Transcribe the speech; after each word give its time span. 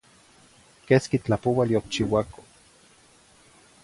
Quesqui 0.87 1.19
tlapoual 1.19 1.69
yocchiuaco. 1.73 2.41